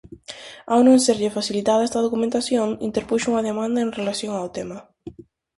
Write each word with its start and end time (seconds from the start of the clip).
Ao 0.71 0.79
non 0.87 0.97
serlle 1.05 1.35
facilitada 1.37 1.85
esta 1.87 2.03
documentación, 2.05 2.67
interpuxo 2.87 3.29
unha 3.31 3.45
demanda 3.49 3.79
en 3.81 3.93
relación 3.99 4.33
ao 4.35 4.53
tema. 4.57 4.77